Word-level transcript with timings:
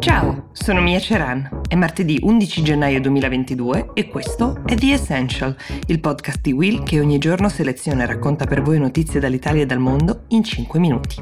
Ciao, 0.00 0.48
sono 0.52 0.80
Mia 0.80 0.98
Ceran. 0.98 1.60
È 1.68 1.74
martedì 1.74 2.18
11 2.22 2.62
gennaio 2.62 3.02
2022 3.02 3.90
e 3.92 4.08
questo 4.08 4.62
è 4.64 4.74
The 4.74 4.92
Essential, 4.94 5.54
il 5.88 6.00
podcast 6.00 6.40
di 6.40 6.52
Will 6.52 6.82
che 6.84 6.98
ogni 7.00 7.18
giorno 7.18 7.50
seleziona 7.50 8.04
e 8.04 8.06
racconta 8.06 8.46
per 8.46 8.62
voi 8.62 8.78
notizie 8.78 9.20
dall'Italia 9.20 9.60
e 9.60 9.66
dal 9.66 9.78
mondo 9.78 10.24
in 10.28 10.42
5 10.42 10.78
minuti. 10.78 11.16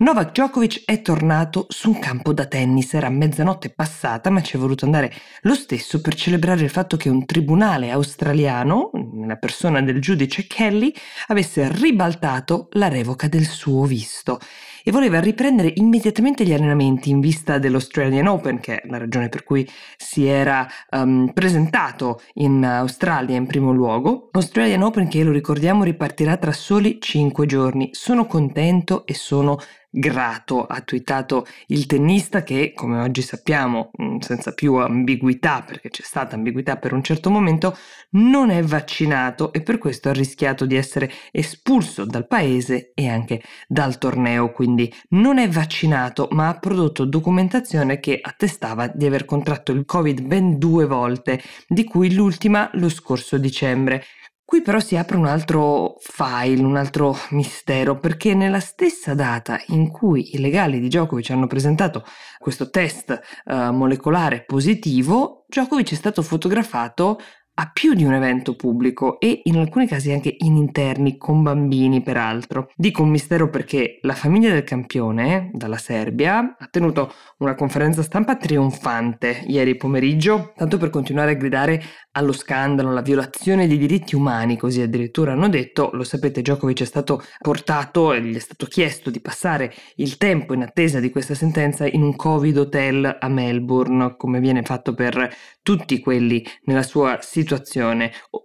Novak 0.00 0.30
Djokovic 0.30 0.84
è 0.84 1.02
tornato 1.02 1.66
su 1.68 1.90
un 1.90 1.98
campo 1.98 2.32
da 2.32 2.46
tennis, 2.46 2.94
era 2.94 3.10
mezzanotte 3.10 3.70
passata 3.70 4.30
ma 4.30 4.40
ci 4.40 4.56
è 4.56 4.60
voluto 4.60 4.84
andare 4.84 5.12
lo 5.40 5.54
stesso 5.54 6.00
per 6.00 6.14
celebrare 6.14 6.62
il 6.62 6.70
fatto 6.70 6.96
che 6.96 7.08
un 7.08 7.26
tribunale 7.26 7.90
australiano, 7.90 8.92
nella 8.92 9.34
persona 9.34 9.82
del 9.82 10.00
giudice 10.00 10.46
Kelly, 10.46 10.92
avesse 11.26 11.68
ribaltato 11.72 12.68
la 12.74 12.86
revoca 12.86 13.26
del 13.26 13.46
suo 13.46 13.84
visto 13.86 14.38
e 14.88 14.90
voleva 14.90 15.20
riprendere 15.20 15.70
immediatamente 15.74 16.46
gli 16.46 16.54
allenamenti 16.54 17.10
in 17.10 17.20
vista 17.20 17.58
dell'Australian 17.58 18.26
Open, 18.26 18.58
che 18.58 18.80
è 18.80 18.88
la 18.88 18.96
ragione 18.96 19.28
per 19.28 19.44
cui 19.44 19.68
si 19.98 20.24
era 20.24 20.66
um, 20.92 21.30
presentato 21.34 22.22
in 22.36 22.64
Australia 22.64 23.36
in 23.36 23.44
primo 23.44 23.70
luogo. 23.70 24.30
L'Australian 24.32 24.80
Open 24.80 25.08
che 25.08 25.22
lo 25.22 25.30
ricordiamo 25.30 25.84
ripartirà 25.84 26.38
tra 26.38 26.52
soli 26.52 26.96
5 27.02 27.44
giorni. 27.44 27.90
Sono 27.92 28.24
contento 28.24 29.04
e 29.04 29.12
sono 29.12 29.58
grato, 29.90 30.64
ha 30.64 30.80
twittato 30.82 31.46
il 31.68 31.86
tennista 31.86 32.42
che, 32.42 32.72
come 32.74 33.00
oggi 33.00 33.22
sappiamo, 33.22 33.90
mm, 34.00 34.18
senza 34.18 34.52
più 34.52 34.74
ambiguità, 34.74 35.62
perché 35.62 35.88
c'è 35.88 36.02
stata 36.02 36.34
ambiguità 36.34 36.76
per 36.76 36.92
un 36.92 37.02
certo 37.02 37.30
momento, 37.30 37.76
non 38.10 38.50
è 38.50 38.62
vaccinato 38.62 39.52
e 39.52 39.62
per 39.62 39.78
questo 39.78 40.08
ha 40.08 40.12
rischiato 40.12 40.66
di 40.66 40.76
essere 40.76 41.10
espulso 41.30 42.04
dal 42.04 42.26
paese 42.26 42.92
e 42.94 43.08
anche 43.08 43.42
dal 43.66 43.98
torneo, 43.98 44.52
quindi 44.52 44.77
non 45.10 45.38
è 45.38 45.48
vaccinato, 45.48 46.28
ma 46.32 46.48
ha 46.48 46.58
prodotto 46.58 47.04
documentazione 47.04 47.98
che 48.00 48.18
attestava 48.20 48.86
di 48.88 49.06
aver 49.06 49.24
contratto 49.24 49.72
il 49.72 49.84
Covid 49.84 50.20
ben 50.20 50.58
due 50.58 50.86
volte, 50.86 51.40
di 51.66 51.84
cui 51.84 52.12
l'ultima 52.12 52.68
lo 52.74 52.88
scorso 52.88 53.38
dicembre. 53.38 54.04
Qui 54.48 54.62
però 54.62 54.80
si 54.80 54.96
apre 54.96 55.18
un 55.18 55.26
altro 55.26 55.96
file, 56.00 56.62
un 56.62 56.76
altro 56.76 57.14
mistero, 57.32 57.98
perché 57.98 58.32
nella 58.32 58.60
stessa 58.60 59.12
data 59.12 59.60
in 59.66 59.90
cui 59.90 60.34
i 60.34 60.38
legali 60.38 60.80
di 60.80 60.88
Djokovic 60.88 61.28
hanno 61.28 61.46
presentato 61.46 62.02
questo 62.38 62.70
test 62.70 63.20
uh, 63.44 63.72
molecolare 63.72 64.44
positivo, 64.46 65.44
Djokovic 65.48 65.92
è 65.92 65.94
stato 65.94 66.22
fotografato 66.22 67.18
a 67.60 67.70
più 67.72 67.94
di 67.94 68.04
un 68.04 68.12
evento 68.12 68.54
pubblico 68.54 69.18
e 69.18 69.40
in 69.44 69.56
alcuni 69.56 69.88
casi 69.88 70.12
anche 70.12 70.36
in 70.38 70.56
interni 70.56 71.16
con 71.16 71.42
bambini 71.42 72.02
peraltro. 72.02 72.70
Dico 72.76 73.02
un 73.02 73.10
mistero 73.10 73.50
perché 73.50 73.98
la 74.02 74.14
famiglia 74.14 74.52
del 74.52 74.62
campione 74.62 75.50
dalla 75.52 75.76
Serbia 75.76 76.56
ha 76.56 76.68
tenuto 76.70 77.12
una 77.38 77.56
conferenza 77.56 78.02
stampa 78.02 78.36
trionfante 78.36 79.44
ieri 79.46 79.76
pomeriggio, 79.76 80.52
tanto 80.56 80.78
per 80.78 80.90
continuare 80.90 81.32
a 81.32 81.34
gridare 81.34 81.82
allo 82.12 82.32
scandalo, 82.32 82.90
alla 82.90 83.02
violazione 83.02 83.66
dei 83.66 83.78
diritti 83.78 84.14
umani, 84.14 84.56
così 84.56 84.80
addirittura 84.80 85.32
hanno 85.32 85.48
detto, 85.48 85.90
lo 85.92 86.04
sapete 86.04 86.42
Djokovic 86.42 86.82
è 86.82 86.84
stato 86.84 87.22
portato 87.40 88.12
e 88.12 88.22
gli 88.22 88.34
è 88.34 88.40
stato 88.40 88.66
chiesto 88.66 89.10
di 89.10 89.20
passare 89.20 89.72
il 89.96 90.16
tempo 90.16 90.54
in 90.54 90.62
attesa 90.62 91.00
di 91.00 91.10
questa 91.10 91.34
sentenza 91.34 91.86
in 91.86 92.02
un 92.02 92.14
Covid 92.14 92.56
hotel 92.56 93.16
a 93.20 93.28
Melbourne, 93.28 94.14
come 94.16 94.40
viene 94.40 94.62
fatto 94.62 94.94
per 94.94 95.32
tutti 95.62 96.00
quelli 96.00 96.44
nella 96.64 96.82
sua 96.82 97.18
situazione, 97.20 97.46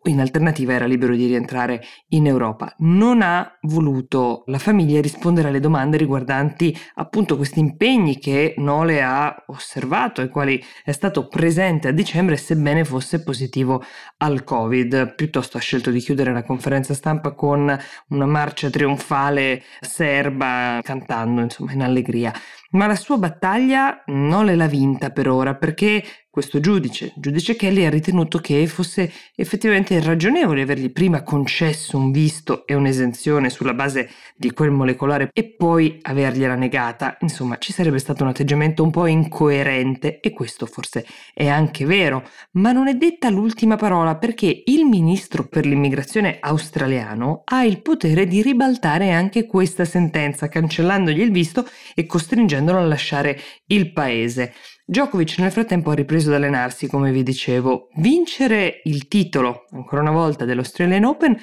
in 0.04 0.20
alternativa 0.20 0.73
era 0.73 0.86
libero 0.86 1.16
di 1.16 1.26
rientrare 1.26 1.82
in 2.09 2.28
Europa. 2.28 2.73
Non 2.80 3.22
ha 3.22 3.58
voluto 3.64 4.44
la 4.48 4.59
famiglia 4.59 5.02
rispondere 5.02 5.50
alle 5.50 5.59
domande 5.59 5.98
riguardanti 5.98 6.78
appunto 6.96 7.36
questi 7.36 7.59
impegni 7.59 8.20
che 8.20 8.54
Nole 8.58 9.02
ha 9.02 9.44
osservato, 9.48 10.22
ai 10.22 10.30
quali 10.30 10.63
è 10.84 10.92
stato 10.92 11.28
presente 11.28 11.88
a 11.88 11.92
dicembre, 11.92 12.38
sebbene 12.38 12.84
fosse 12.84 13.24
positivo 13.24 13.84
al 14.18 14.44
Covid. 14.44 15.16
Piuttosto 15.16 15.58
ha 15.58 15.62
scelto 15.62 15.92
di 15.92 16.00
chiudere 16.00 16.31
la 16.31 16.44
conferenza 16.44 16.94
stampa 16.94 17.34
con 17.34 17.78
una 18.09 18.25
marcia 18.25 18.69
trionfale 18.69 19.63
serba, 19.80 20.80
cantando 20.84 21.42
insomma 21.42 21.74
in 21.74 21.81
allegria. 21.81 22.34
Ma 22.72 22.88
la 22.88 22.96
sua 22.96 23.18
battaglia 23.18 24.03
non 24.08 24.46
l'ha 24.56 24.68
vinta 24.68 25.12
per 25.12 25.30
ora 25.30 25.56
perché 25.56 26.03
questo 26.33 26.59
giudice, 26.59 27.13
giudice 27.16 27.55
Kelly, 27.55 27.85
ha 27.85 27.91
ritenuto 27.91 28.39
che 28.39 28.66
fosse 28.66 29.11
effettivamente 29.35 30.01
ragionevole 30.01 30.63
avergli 30.63 30.91
prima 30.91 31.21
concesso 31.21 31.95
un 31.95 32.09
visto 32.11 32.66
e 32.66 32.73
un'esenzione 32.73 33.51
sulla 33.51 33.75
base 33.75 34.09
di 34.35 34.51
quel 34.51 34.71
molecolare 34.71 35.29
e 35.31 35.44
poi 35.44 35.99
avergliela 36.01 36.55
negata. 36.55 37.17
Insomma, 37.19 37.59
ci 37.59 37.71
sarebbe 37.71 37.99
stato 37.99 38.23
un 38.23 38.29
atteggiamento 38.29 38.81
un 38.81 38.89
po' 38.89 39.05
incoerente 39.05 40.21
e 40.21 40.31
questo 40.31 40.66
forse 40.66 41.05
è 41.35 41.47
anche 41.47 41.85
vero, 41.85 42.27
ma 42.53 42.71
non 42.71 42.88
è 42.88 42.95
detta 42.95 43.29
l'ultima 43.29 43.75
parola 43.75 44.15
perché 44.15 44.63
il 44.65 44.85
ministro 44.85 45.45
per 45.47 45.67
l'immigrazione 45.67 46.38
australiano 46.39 47.44
ha 47.45 47.63
il 47.63 47.79
potere 47.79 48.25
di 48.25 48.41
ribaltare 48.41 49.11
anche 49.11 49.45
questa 49.45 49.85
sentenza, 49.85 50.47
cancellandogli 50.47 51.21
il 51.21 51.31
visto 51.31 51.67
e 51.94 52.07
costringendolo 52.07 52.79
a 52.79 52.88
lasciare 52.88 53.39
il 53.67 53.94
paese. 53.94 54.51
Djokovic 54.85 55.38
nel 55.38 55.51
frattempo 55.51 55.91
ha 55.91 55.95
ripreso 55.95 56.27
ad 56.27 56.35
allenarsi, 56.35 56.88
come 56.88 57.11
vi 57.13 57.23
dicevo. 57.23 57.88
Vincere 57.95 58.81
il 58.83 59.07
titolo, 59.07 59.66
ancora 59.71 60.01
una 60.01 60.11
volta, 60.11 60.44
dell'Australian 60.44 61.05
Open 61.05 61.38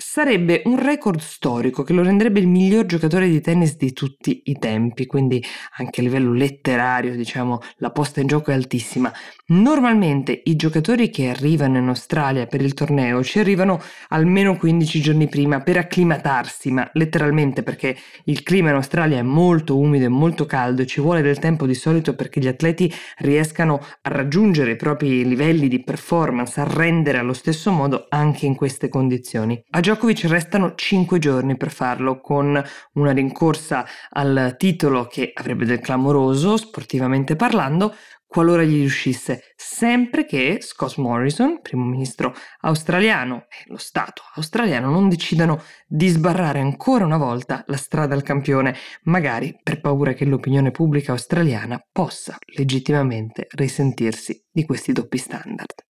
sarebbe 0.00 0.62
un 0.64 0.82
record 0.82 1.20
storico 1.20 1.82
che 1.82 1.92
lo 1.92 2.02
renderebbe 2.02 2.40
il 2.40 2.48
miglior 2.48 2.86
giocatore 2.86 3.28
di 3.28 3.40
tennis 3.40 3.76
di 3.76 3.92
tutti 3.92 4.42
i 4.46 4.58
tempi, 4.58 5.04
quindi 5.04 5.44
anche 5.76 6.00
a 6.00 6.02
livello 6.02 6.32
letterario, 6.32 7.14
diciamo, 7.14 7.60
la 7.76 7.90
posta 7.90 8.20
in 8.20 8.26
gioco 8.26 8.50
è 8.50 8.54
altissima. 8.54 9.12
Normalmente 9.48 10.40
i 10.44 10.56
giocatori 10.56 11.10
che 11.10 11.28
arrivano 11.28 11.76
in 11.78 11.88
Australia 11.88 12.46
per 12.46 12.62
il 12.62 12.72
torneo 12.72 13.22
ci 13.22 13.40
arrivano 13.40 13.80
almeno 14.08 14.56
15 14.56 15.00
giorni 15.00 15.28
prima 15.28 15.60
per 15.60 15.76
acclimatarsi, 15.76 16.70
ma 16.70 16.88
letteralmente 16.94 17.62
perché 17.62 17.96
il 18.24 18.42
clima 18.42 18.70
in 18.70 18.76
Australia 18.76 19.18
è 19.18 19.22
molto 19.22 19.78
umido 19.78 20.06
e 20.06 20.08
molto 20.08 20.46
caldo 20.46 20.82
e 20.82 20.86
ci 20.86 21.00
vuole 21.00 21.20
del 21.20 21.38
tempo 21.38 21.66
di 21.66 21.74
solito 21.74 22.14
perché 22.14 22.40
gli 22.40 22.48
atleti 22.48 22.92
riescano 23.18 23.80
a 24.02 24.08
raggiungere 24.08 24.72
i 24.72 24.76
propri 24.76 25.26
livelli 25.26 25.68
di 25.68 25.82
performance, 25.82 26.58
a 26.58 26.64
rendere 26.64 27.18
allo 27.18 27.34
stesso 27.34 27.70
modo 27.70 28.06
anche 28.08 28.46
in 28.46 28.54
queste 28.54 28.88
condizioni. 28.88 29.62
A 29.70 29.80
Djokovic 29.90 30.26
restano 30.28 30.76
5 30.76 31.18
giorni 31.18 31.56
per 31.56 31.72
farlo 31.72 32.20
con 32.20 32.62
una 32.92 33.10
rincorsa 33.10 33.84
al 34.10 34.54
titolo 34.56 35.06
che 35.06 35.32
avrebbe 35.34 35.64
del 35.64 35.80
clamoroso 35.80 36.56
sportivamente 36.56 37.34
parlando, 37.34 37.96
qualora 38.24 38.62
gli 38.62 38.76
riuscisse, 38.76 39.42
sempre 39.56 40.26
che 40.26 40.58
Scott 40.60 40.98
Morrison, 40.98 41.60
primo 41.60 41.84
ministro 41.84 42.32
australiano, 42.60 43.46
e 43.48 43.64
lo 43.66 43.78
Stato 43.78 44.22
australiano 44.36 44.92
non 44.92 45.08
decidano 45.08 45.60
di 45.88 46.06
sbarrare 46.06 46.60
ancora 46.60 47.04
una 47.04 47.18
volta 47.18 47.64
la 47.66 47.76
strada 47.76 48.14
al 48.14 48.22
campione, 48.22 48.76
magari 49.02 49.58
per 49.60 49.80
paura 49.80 50.12
che 50.12 50.24
l'opinione 50.24 50.70
pubblica 50.70 51.10
australiana 51.10 51.84
possa 51.90 52.36
legittimamente 52.56 53.48
risentirsi 53.56 54.40
di 54.52 54.64
questi 54.64 54.92
doppi 54.92 55.18
standard. 55.18 55.89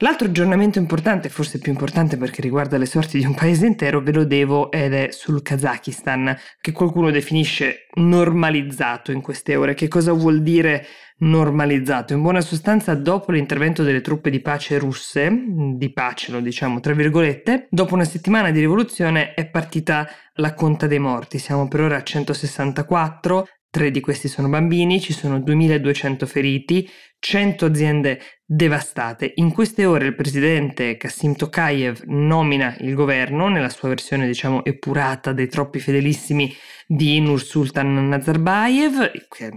L'altro 0.00 0.28
aggiornamento 0.28 0.78
importante, 0.78 1.28
forse 1.28 1.58
più 1.58 1.72
importante 1.72 2.16
perché 2.16 2.40
riguarda 2.40 2.78
le 2.78 2.86
sorti 2.86 3.18
di 3.18 3.26
un 3.26 3.34
paese 3.34 3.66
intero, 3.66 4.00
ve 4.00 4.12
lo 4.12 4.24
devo 4.24 4.70
ed 4.70 4.94
è 4.94 5.08
sul 5.10 5.42
Kazakistan, 5.42 6.38
che 6.60 6.70
qualcuno 6.70 7.10
definisce 7.10 7.88
normalizzato 7.94 9.10
in 9.10 9.20
queste 9.20 9.56
ore. 9.56 9.74
Che 9.74 9.88
cosa 9.88 10.12
vuol 10.12 10.40
dire 10.40 10.86
normalizzato? 11.18 12.12
In 12.12 12.22
buona 12.22 12.40
sostanza, 12.40 12.94
dopo 12.94 13.32
l'intervento 13.32 13.82
delle 13.82 14.00
truppe 14.00 14.30
di 14.30 14.40
pace 14.40 14.78
russe, 14.78 15.32
di 15.74 15.92
pace 15.92 16.30
lo 16.30 16.38
diciamo 16.38 16.78
tra 16.78 16.94
virgolette, 16.94 17.66
dopo 17.68 17.94
una 17.94 18.04
settimana 18.04 18.52
di 18.52 18.60
rivoluzione 18.60 19.34
è 19.34 19.50
partita 19.50 20.08
la 20.34 20.54
conta 20.54 20.86
dei 20.86 21.00
morti. 21.00 21.40
Siamo 21.40 21.66
per 21.66 21.80
ora 21.80 21.96
a 21.96 22.04
164, 22.04 23.48
Tre 23.70 23.90
di 23.90 24.00
questi 24.00 24.28
sono 24.28 24.48
bambini, 24.48 24.98
ci 24.98 25.12
sono 25.12 25.38
2200 25.40 26.24
feriti, 26.24 26.88
100 27.18 27.64
aziende 27.64 28.20
devastate. 28.44 29.32
In 29.36 29.52
queste 29.52 29.84
ore 29.84 30.06
il 30.06 30.14
presidente 30.14 30.96
Kassim 30.96 31.34
Tokayev 31.34 32.04
nomina 32.06 32.74
il 32.80 32.94
governo 32.94 33.48
nella 33.48 33.68
sua 33.68 33.88
versione, 33.88 34.26
diciamo, 34.26 34.64
epurata 34.64 35.32
dei 35.32 35.48
troppi 35.48 35.80
fedelissimi 35.80 36.54
di 36.90 37.20
Nursultan 37.20 38.08
Nazarbayev, 38.08 39.10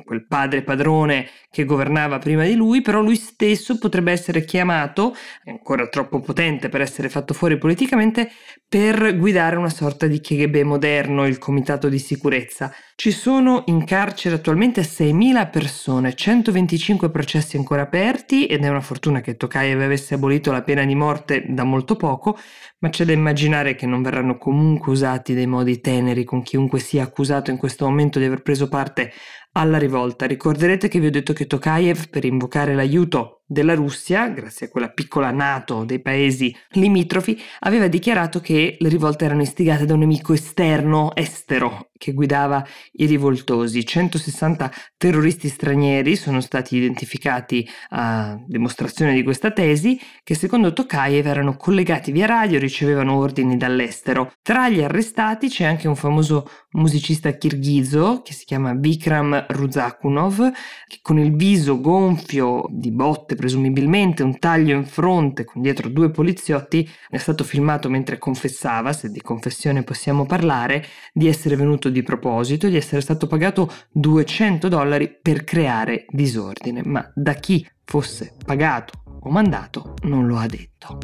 quel 0.03 0.27
padre 0.27 0.63
padrone 0.63 1.29
che 1.49 1.63
governava 1.63 2.19
prima 2.19 2.43
di 2.43 2.55
lui, 2.55 2.81
però 2.81 3.01
lui 3.01 3.15
stesso 3.15 3.77
potrebbe 3.77 4.11
essere 4.11 4.43
chiamato, 4.43 5.15
ancora 5.45 5.87
troppo 5.87 6.19
potente 6.19 6.67
per 6.67 6.81
essere 6.81 7.07
fatto 7.07 7.33
fuori 7.33 7.57
politicamente, 7.57 8.31
per 8.67 9.15
guidare 9.17 9.55
una 9.55 9.69
sorta 9.69 10.07
di 10.07 10.19
KGB 10.19 10.57
moderno, 10.63 11.25
il 11.25 11.37
comitato 11.37 11.87
di 11.87 11.99
sicurezza. 11.99 12.73
Ci 12.95 13.11
sono 13.11 13.63
in 13.67 13.85
carcere 13.85 14.35
attualmente 14.35 14.81
6.000 14.81 15.49
persone, 15.49 16.13
125 16.13 17.09
processi 17.09 17.50
processi 17.51 17.57
ancora 17.57 17.81
aperti 17.81 18.45
ed 18.45 18.63
è 18.63 18.69
una 18.69 18.81
fortuna 18.81 19.21
che 19.21 19.35
Tokayev 19.35 19.81
avesse 19.81 20.13
abolito 20.13 20.51
la 20.51 20.61
pena 20.61 20.85
di 20.85 20.95
morte 20.95 21.43
da 21.47 21.63
molto 21.63 21.95
poco, 21.95 22.37
ma 22.79 22.89
c'è 22.89 23.03
da 23.05 23.11
immaginare 23.11 23.75
che 23.75 23.85
non 23.85 24.01
verranno 24.01 24.37
comunque 24.37 24.91
usati 24.91 25.33
dei 25.33 25.47
modi 25.47 25.81
teneri 25.81 26.23
con 26.23 26.41
chiunque 26.41 26.79
sia 26.79 27.03
accusato 27.03 27.51
in 27.51 27.57
questo 27.57 27.85
momento 27.85 28.19
di 28.19 28.25
aver 28.25 28.41
preso 28.41 28.69
parte 28.69 29.11
alla 29.53 29.77
rivolta. 29.77 30.25
Ricorderete 30.25 30.87
che 30.87 30.99
vi 30.99 31.07
ho 31.07 31.11
detto 31.11 31.33
che 31.33 31.47
Tokayev, 31.47 32.09
per 32.09 32.25
invocare 32.25 32.73
l'aiuto 32.73 33.41
della 33.51 33.73
Russia, 33.73 34.29
grazie 34.29 34.67
a 34.67 34.69
quella 34.69 34.89
piccola 34.89 35.29
NATO 35.29 35.83
dei 35.83 35.99
paesi 35.99 36.55
limitrofi, 36.69 37.37
aveva 37.59 37.87
dichiarato 37.87 38.39
che 38.39 38.77
le 38.79 38.87
rivolte 38.87 39.25
erano 39.25 39.41
istigate 39.41 39.85
da 39.85 39.93
un 39.93 39.99
nemico 39.99 40.31
esterno, 40.31 41.13
estero, 41.15 41.89
che 41.97 42.13
guidava 42.13 42.65
i 42.93 43.05
rivoltosi. 43.05 43.85
160 43.85 44.71
terroristi 44.95 45.49
stranieri 45.49 46.15
sono 46.15 46.39
stati 46.39 46.77
identificati 46.77 47.67
a 47.89 48.41
dimostrazione 48.47 49.13
di 49.13 49.21
questa 49.21 49.51
tesi, 49.51 49.99
che 50.23 50.33
secondo 50.33 50.71
Tokayev 50.71 51.27
erano 51.27 51.57
collegati 51.57 52.13
via 52.13 52.27
radio 52.27 52.57
ricevevano 52.57 53.17
ordini 53.17 53.57
dall'estero. 53.57 54.31
Tra 54.41 54.69
gli 54.69 54.81
arrestati 54.81 55.49
c'è 55.49 55.65
anche 55.65 55.89
un 55.89 55.97
famoso 55.97 56.49
musicista 56.71 57.29
kirghizo 57.31 58.21
che 58.23 58.31
si 58.31 58.45
chiama 58.45 58.73
Vikram 58.73 59.40
Ruzakunov, 59.49 60.51
che 60.87 60.99
con 61.01 61.17
il 61.19 61.35
viso 61.35 61.79
gonfio 61.79 62.65
di 62.69 62.91
botte 62.91 63.35
presumibilmente 63.35 64.23
un 64.23 64.39
taglio 64.39 64.75
in 64.75 64.85
fronte 64.85 65.45
con 65.45 65.61
dietro 65.61 65.89
due 65.89 66.11
poliziotti, 66.11 66.87
è 67.09 67.17
stato 67.17 67.43
filmato 67.43 67.89
mentre 67.89 68.17
confessava, 68.17 68.93
se 68.93 69.09
di 69.09 69.21
confessione 69.21 69.83
possiamo 69.83 70.25
parlare, 70.25 70.85
di 71.13 71.27
essere 71.27 71.55
venuto 71.55 71.89
di 71.89 72.03
proposito, 72.03 72.67
di 72.67 72.77
essere 72.77 73.01
stato 73.01 73.27
pagato 73.27 73.71
200 73.91 74.67
dollari 74.67 75.17
per 75.21 75.43
creare 75.43 76.05
disordine, 76.09 76.81
ma 76.83 77.09
da 77.13 77.33
chi 77.33 77.67
fosse 77.83 78.35
pagato 78.45 79.03
o 79.23 79.29
mandato 79.29 79.93
non 80.03 80.27
lo 80.27 80.37
ha 80.37 80.47
detto. 80.47 80.97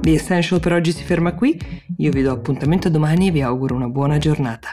The 0.00 0.14
Essential 0.14 0.60
per 0.60 0.72
oggi 0.72 0.92
si 0.92 1.04
ferma 1.04 1.34
qui, 1.34 1.58
io 1.98 2.10
vi 2.10 2.22
do 2.22 2.32
appuntamento 2.32 2.88
domani 2.88 3.28
e 3.28 3.30
vi 3.32 3.42
auguro 3.42 3.74
una 3.74 3.88
buona 3.88 4.16
giornata. 4.16 4.70